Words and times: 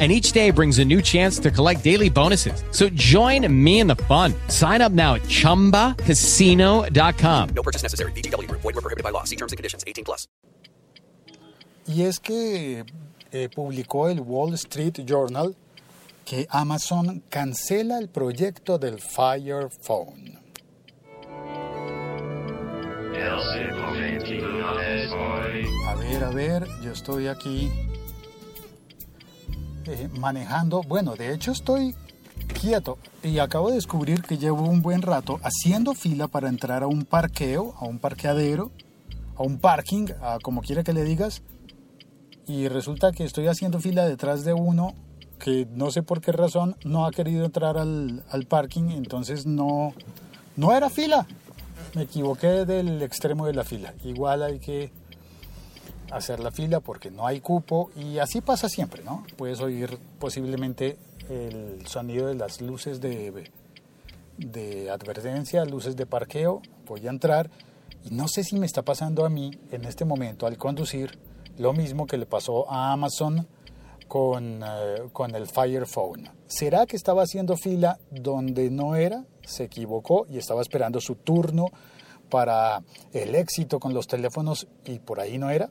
and 0.00 0.10
each 0.10 0.32
day 0.32 0.50
brings 0.50 0.80
a 0.80 0.84
new 0.84 1.00
chance 1.00 1.38
to 1.38 1.52
collect 1.52 1.84
daily 1.84 2.08
bonuses. 2.08 2.64
So 2.70 2.88
join 2.88 3.46
me 3.62 3.78
in 3.78 3.86
the 3.86 3.94
fun. 4.08 4.34
Sign 4.48 4.80
up 4.80 4.90
now 4.90 5.14
at 5.14 5.22
ChumbaCasino.com. 5.22 7.48
No 7.54 7.62
purchase 7.62 7.84
necessary. 7.84 8.10
BGW. 8.12 8.50
Void 8.50 8.74
were 8.74 8.80
prohibited 8.80 9.04
by 9.04 9.10
law. 9.10 9.22
See 9.24 9.36
terms 9.36 9.52
and 9.52 9.58
conditions. 9.58 9.84
18 9.86 10.04
plus. 10.04 10.26
Y 11.86 12.02
es 12.02 12.18
que 12.18 12.84
eh, 13.32 13.48
publicó 13.54 14.08
el 14.08 14.20
Wall 14.20 14.54
Street 14.54 15.04
Journal 15.04 15.54
que 16.24 16.46
Amazon 16.50 17.22
cancela 17.28 17.98
el 17.98 18.08
proyecto 18.08 18.78
del 18.78 19.00
Fire 19.00 19.68
Phone. 19.68 20.38
A 25.86 25.94
ver, 25.94 26.24
a 26.24 26.30
ver, 26.30 26.66
yo 26.82 26.92
estoy 26.92 27.26
aquí 27.26 27.70
eh, 29.86 30.08
manejando. 30.18 30.82
Bueno, 30.82 31.14
de 31.14 31.32
hecho 31.34 31.52
estoy 31.52 31.94
quieto 32.60 32.98
y 33.22 33.38
acabo 33.38 33.68
de 33.68 33.76
descubrir 33.76 34.22
que 34.22 34.38
llevo 34.38 34.62
un 34.62 34.82
buen 34.82 35.02
rato 35.02 35.40
haciendo 35.42 35.94
fila 35.94 36.28
para 36.28 36.48
entrar 36.48 36.82
a 36.82 36.86
un 36.86 37.04
parqueo, 37.04 37.74
a 37.78 37.84
un 37.84 37.98
parqueadero, 37.98 38.70
a 39.36 39.42
un 39.42 39.58
parking, 39.58 40.08
a 40.22 40.38
como 40.42 40.60
quiera 40.60 40.82
que 40.82 40.92
le 40.92 41.04
digas. 41.04 41.42
Y 42.46 42.68
resulta 42.68 43.12
que 43.12 43.24
estoy 43.24 43.46
haciendo 43.46 43.80
fila 43.80 44.06
detrás 44.06 44.44
de 44.44 44.52
uno 44.52 44.94
que 45.38 45.66
no 45.72 45.90
sé 45.90 46.02
por 46.02 46.20
qué 46.20 46.30
razón 46.30 46.76
no 46.84 47.04
ha 47.04 47.10
querido 47.10 47.44
entrar 47.44 47.76
al, 47.76 48.22
al 48.30 48.46
parking, 48.46 48.90
entonces 48.90 49.44
no, 49.44 49.92
no 50.56 50.72
era 50.72 50.88
fila. 50.88 51.26
Me 51.94 52.02
equivoqué 52.02 52.64
del 52.64 53.02
extremo 53.02 53.46
de 53.46 53.54
la 53.54 53.64
fila. 53.64 53.92
Igual 54.04 54.42
hay 54.42 54.60
que 54.60 54.92
hacer 56.12 56.40
la 56.40 56.50
fila 56.50 56.80
porque 56.80 57.10
no 57.10 57.26
hay 57.26 57.40
cupo 57.40 57.90
y 57.96 58.18
así 58.18 58.40
pasa 58.40 58.68
siempre, 58.68 59.02
¿no? 59.02 59.24
Puedes 59.36 59.60
oír 59.60 59.98
posiblemente 60.18 60.96
el 61.28 61.86
sonido 61.86 62.26
de 62.26 62.34
las 62.34 62.60
luces 62.60 63.00
de, 63.00 63.50
de 64.36 64.90
advertencia, 64.90 65.64
luces 65.64 65.96
de 65.96 66.06
parqueo, 66.06 66.62
voy 66.86 67.06
a 67.06 67.10
entrar 67.10 67.50
y 68.04 68.10
no 68.10 68.28
sé 68.28 68.44
si 68.44 68.58
me 68.58 68.66
está 68.66 68.82
pasando 68.82 69.24
a 69.24 69.28
mí 69.28 69.50
en 69.70 69.84
este 69.84 70.04
momento 70.04 70.46
al 70.46 70.58
conducir 70.58 71.18
lo 71.58 71.72
mismo 71.72 72.06
que 72.06 72.18
le 72.18 72.26
pasó 72.26 72.70
a 72.70 72.92
Amazon 72.92 73.46
con, 74.08 74.62
eh, 74.62 75.08
con 75.12 75.34
el 75.34 75.46
Fire 75.46 75.86
Phone. 75.86 76.28
¿Será 76.46 76.86
que 76.86 76.96
estaba 76.96 77.22
haciendo 77.22 77.56
fila 77.56 77.98
donde 78.10 78.70
no 78.70 78.96
era? 78.96 79.24
Se 79.42 79.64
equivocó 79.64 80.26
y 80.28 80.38
estaba 80.38 80.60
esperando 80.60 81.00
su 81.00 81.14
turno 81.14 81.66
para 82.28 82.82
el 83.12 83.34
éxito 83.34 83.78
con 83.78 83.94
los 83.94 84.06
teléfonos 84.06 84.66
y 84.84 84.98
por 84.98 85.20
ahí 85.20 85.38
no 85.38 85.50
era. 85.50 85.70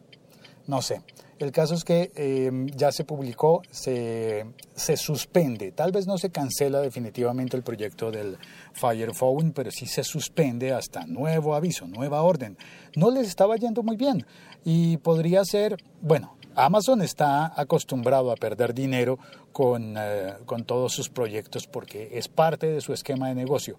No 0.67 0.81
sé. 0.81 1.01
El 1.39 1.51
caso 1.51 1.73
es 1.73 1.83
que 1.83 2.11
eh, 2.15 2.51
ya 2.75 2.91
se 2.91 3.03
publicó, 3.03 3.63
se, 3.71 4.45
se, 4.75 4.95
suspende. 4.95 5.71
Tal 5.71 5.91
vez 5.91 6.05
no 6.05 6.19
se 6.19 6.29
cancela 6.29 6.81
definitivamente 6.81 7.57
el 7.57 7.63
proyecto 7.63 8.11
del 8.11 8.37
Fire 8.73 9.11
Phone, 9.15 9.51
pero 9.51 9.71
sí 9.71 9.87
se 9.87 10.03
suspende 10.03 10.71
hasta 10.71 11.07
nuevo 11.07 11.55
aviso, 11.55 11.87
nueva 11.87 12.21
orden. 12.21 12.57
No 12.95 13.09
les 13.09 13.27
estaba 13.27 13.55
yendo 13.55 13.81
muy 13.81 13.97
bien 13.97 14.23
y 14.63 14.97
podría 14.97 15.43
ser, 15.43 15.77
bueno, 15.99 16.35
Amazon 16.53 17.01
está 17.01 17.59
acostumbrado 17.59 18.31
a 18.31 18.35
perder 18.35 18.75
dinero 18.75 19.17
con, 19.51 19.95
eh, 19.97 20.35
con 20.45 20.63
todos 20.63 20.93
sus 20.93 21.09
proyectos 21.09 21.65
porque 21.65 22.09
es 22.13 22.27
parte 22.27 22.67
de 22.67 22.81
su 22.81 22.93
esquema 22.93 23.29
de 23.29 23.35
negocio. 23.35 23.77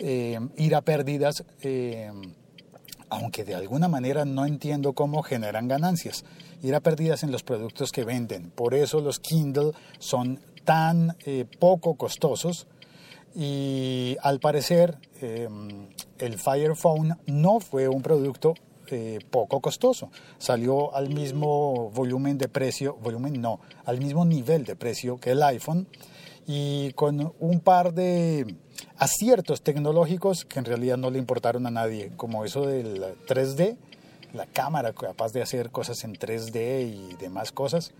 Eh, 0.00 0.38
ir 0.56 0.74
a 0.74 0.80
pérdidas 0.80 1.44
aunque 3.10 3.44
de 3.44 3.54
alguna 3.54 3.88
manera 3.88 4.24
no 4.24 4.46
entiendo 4.46 4.92
cómo 4.92 5.22
generan 5.22 5.68
ganancias. 5.68 6.24
Ir 6.62 6.74
a 6.74 6.80
pérdidas 6.80 7.22
en 7.22 7.32
los 7.32 7.42
productos 7.42 7.92
que 7.92 8.04
venden. 8.04 8.50
Por 8.50 8.74
eso 8.74 9.00
los 9.00 9.20
Kindle 9.20 9.72
son 9.98 10.40
tan 10.64 11.16
eh, 11.24 11.46
poco 11.58 11.94
costosos 11.94 12.66
y 13.34 14.16
al 14.22 14.40
parecer 14.40 14.98
em, 15.20 15.88
el 16.18 16.38
Fire 16.38 16.74
Phone 16.74 17.16
no 17.26 17.60
fue 17.60 17.88
un 17.88 18.02
producto 18.02 18.54
eh, 18.90 19.18
poco 19.30 19.60
costoso. 19.60 20.10
Salió 20.38 20.94
al 20.94 21.10
mismo 21.10 21.90
volumen 21.90 22.38
de 22.38 22.48
precio, 22.48 22.96
volumen 23.02 23.40
no, 23.40 23.60
al 23.84 23.98
mismo 23.98 24.24
nivel 24.24 24.64
de 24.64 24.76
precio 24.76 25.18
que 25.18 25.32
el 25.32 25.42
iPhone 25.42 25.86
y 26.48 26.92
con 26.94 27.34
un 27.38 27.60
par 27.60 27.92
de 27.92 28.56
aciertos 28.96 29.60
tecnológicos 29.60 30.46
que 30.46 30.58
en 30.58 30.64
realidad 30.64 30.96
no 30.96 31.10
le 31.10 31.18
importaron 31.18 31.66
a 31.66 31.70
nadie, 31.70 32.10
como 32.16 32.42
eso 32.46 32.66
del 32.66 33.04
3D, 33.26 33.76
la 34.32 34.46
cámara 34.46 34.94
capaz 34.94 35.34
de 35.34 35.42
hacer 35.42 35.70
cosas 35.70 36.02
en 36.04 36.14
3D 36.14 36.88
y 36.90 37.16
demás 37.16 37.52
cosas. 37.52 37.92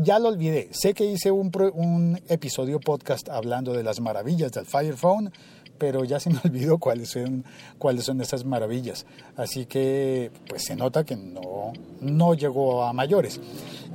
Ya 0.00 0.18
lo 0.18 0.28
olvidé, 0.28 0.70
sé 0.72 0.94
que 0.94 1.04
hice 1.04 1.30
un, 1.30 1.52
un 1.74 2.18
episodio 2.28 2.80
podcast 2.80 3.28
hablando 3.28 3.74
de 3.74 3.82
las 3.82 4.00
maravillas 4.00 4.50
del 4.52 4.64
Fire 4.64 4.96
Phone, 4.96 5.30
pero 5.78 6.04
ya 6.04 6.20
se 6.20 6.30
me 6.30 6.40
olvidó 6.44 6.78
cuáles 6.78 7.10
son, 7.10 7.44
cuáles 7.78 8.04
son 8.04 8.20
esas 8.20 8.44
maravillas. 8.44 9.06
Así 9.36 9.66
que 9.66 10.30
pues 10.48 10.64
se 10.64 10.76
nota 10.76 11.04
que 11.04 11.16
no, 11.16 11.72
no 12.00 12.34
llegó 12.34 12.84
a 12.84 12.92
mayores. 12.92 13.40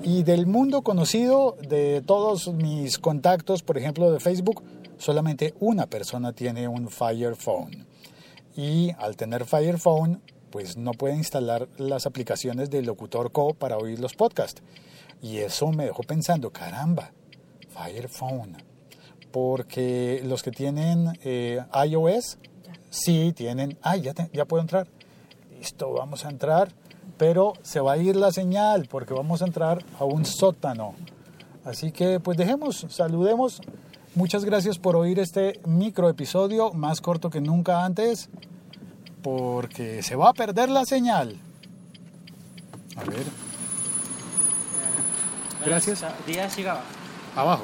Y 0.03 0.23
del 0.23 0.47
mundo 0.47 0.81
conocido, 0.81 1.57
de 1.67 2.01
todos 2.01 2.51
mis 2.53 2.97
contactos, 2.97 3.63
por 3.63 3.77
ejemplo 3.77 4.11
de 4.11 4.19
Facebook, 4.19 4.63
solamente 4.97 5.53
una 5.59 5.87
persona 5.87 6.33
tiene 6.33 6.67
un 6.67 6.89
Fire 6.89 7.35
Phone. 7.35 7.85
Y 8.55 8.91
al 8.99 9.15
tener 9.15 9.45
Fire 9.45 9.79
Phone, 9.79 10.21
pues 10.51 10.77
no 10.77 10.91
puede 10.91 11.15
instalar 11.15 11.67
las 11.77 12.05
aplicaciones 12.05 12.69
de 12.69 12.83
Locutor 12.83 13.31
Co 13.31 13.53
para 13.53 13.77
oír 13.77 13.99
los 13.99 14.13
podcasts. 14.13 14.61
Y 15.21 15.37
eso 15.37 15.71
me 15.71 15.85
dejó 15.85 16.03
pensando, 16.03 16.51
caramba, 16.51 17.11
Fire 17.69 18.09
Phone 18.09 18.57
porque 19.33 20.21
los 20.23 20.43
que 20.43 20.51
tienen 20.51 21.17
eh, 21.23 21.59
iOS 21.87 22.37
sí 22.91 23.33
tienen, 23.35 23.79
ay, 23.81 24.01
ya, 24.01 24.13
ya 24.31 24.45
puedo 24.45 24.61
entrar, 24.61 24.87
listo, 25.57 25.91
vamos 25.91 26.23
a 26.23 26.29
entrar, 26.29 26.71
pero 27.17 27.53
se 27.63 27.79
va 27.79 27.93
a 27.93 27.97
ir 27.97 28.15
la 28.15 28.31
señal 28.31 28.87
porque 28.87 29.15
vamos 29.15 29.41
a 29.41 29.45
entrar 29.45 29.83
a 29.99 30.05
un 30.05 30.23
sótano. 30.25 30.93
Así 31.65 31.91
que 31.91 32.19
pues 32.19 32.37
dejemos, 32.37 32.85
saludemos. 32.89 33.61
Muchas 34.13 34.45
gracias 34.45 34.77
por 34.77 34.95
oír 34.95 35.17
este 35.17 35.59
micro 35.65 36.09
episodio, 36.09 36.71
más 36.71 37.01
corto 37.01 37.31
que 37.31 37.41
nunca 37.41 37.83
antes, 37.83 38.29
porque 39.23 40.03
se 40.03 40.15
va 40.15 40.29
a 40.29 40.33
perder 40.33 40.69
la 40.69 40.85
señal. 40.85 41.39
A 42.95 43.03
ver. 43.05 43.25
Gracias. 45.65 46.05
Díaz 46.27 46.55
llegaba. 46.55 46.83
Abajo 47.35 47.63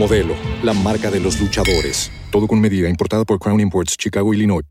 Modelo, 0.00 0.34
la 0.62 0.72
marca 0.72 1.10
de 1.10 1.20
los 1.20 1.38
luchadores. 1.38 2.10
Todo 2.30 2.48
con 2.48 2.58
medida, 2.58 2.88
importada 2.88 3.26
por 3.26 3.38
Crown 3.38 3.60
Imports, 3.60 3.96
Chicago, 3.98 4.32
Illinois. 4.32 4.62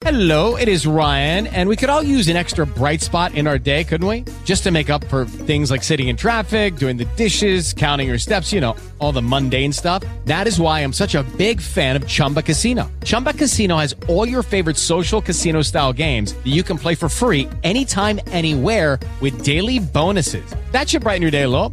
Hello, 0.00 0.56
it 0.56 0.68
is 0.68 0.86
Ryan, 0.86 1.46
and 1.46 1.68
we 1.68 1.76
could 1.76 1.88
all 1.88 2.02
use 2.02 2.28
an 2.28 2.36
extra 2.36 2.66
bright 2.66 3.00
spot 3.00 3.34
in 3.34 3.46
our 3.46 3.58
day, 3.58 3.84
couldn't 3.84 4.06
we? 4.06 4.24
Just 4.44 4.62
to 4.64 4.70
make 4.70 4.90
up 4.90 5.04
for 5.04 5.24
things 5.24 5.70
like 5.70 5.82
sitting 5.82 6.08
in 6.08 6.16
traffic, 6.16 6.76
doing 6.76 6.96
the 6.96 7.06
dishes, 7.16 7.72
counting 7.72 8.08
your 8.08 8.18
steps, 8.18 8.52
you 8.52 8.60
know, 8.60 8.76
all 8.98 9.12
the 9.12 9.22
mundane 9.22 9.72
stuff. 9.72 10.02
That 10.24 10.46
is 10.46 10.58
why 10.58 10.80
I'm 10.80 10.92
such 10.92 11.14
a 11.14 11.22
big 11.38 11.60
fan 11.60 11.96
of 11.96 12.06
Chumba 12.06 12.42
Casino. 12.42 12.90
Chumba 13.04 13.32
Casino 13.32 13.76
has 13.78 13.94
all 14.08 14.26
your 14.28 14.42
favorite 14.42 14.76
social 14.76 15.22
casino 15.22 15.62
style 15.62 15.92
games 15.92 16.34
that 16.34 16.52
you 16.52 16.62
can 16.62 16.76
play 16.76 16.94
for 16.94 17.08
free 17.08 17.48
anytime, 17.62 18.18
anywhere 18.26 18.98
with 19.20 19.42
daily 19.42 19.78
bonuses. 19.78 20.54
That 20.72 20.88
should 20.88 21.02
brighten 21.02 21.22
your 21.22 21.30
day 21.30 21.42
a 21.42 21.48
little. 21.48 21.72